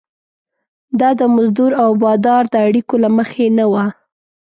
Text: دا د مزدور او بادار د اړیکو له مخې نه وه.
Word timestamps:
دا 0.99 1.09
د 1.19 1.21
مزدور 1.35 1.71
او 1.83 1.89
بادار 2.03 2.43
د 2.49 2.55
اړیکو 2.67 2.95
له 3.03 3.09
مخې 3.17 3.45
نه 3.57 3.65
وه. 3.71 3.85